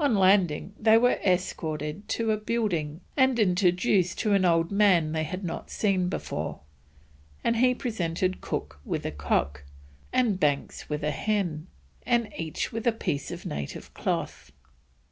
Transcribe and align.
On 0.00 0.16
landing 0.16 0.74
they 0.76 0.98
were 0.98 1.20
escorted 1.24 2.08
to 2.08 2.32
a 2.32 2.36
building 2.36 3.00
and 3.16 3.38
introduced 3.38 4.18
to 4.18 4.32
an 4.32 4.44
old 4.44 4.72
man 4.72 5.12
they 5.12 5.22
had 5.22 5.44
not 5.44 5.70
seen 5.70 6.08
before, 6.08 6.58
and 7.44 7.58
he 7.58 7.72
presented 7.72 8.40
Cook 8.40 8.80
with 8.84 9.06
a 9.06 9.12
cock, 9.12 9.62
and 10.12 10.40
Banks 10.40 10.88
with 10.88 11.04
a 11.04 11.12
hen, 11.12 11.68
and 12.04 12.32
each 12.36 12.72
with 12.72 12.88
a 12.88 12.90
piece 12.90 13.30
of 13.30 13.46
native 13.46 13.94
cloth. 13.94 14.50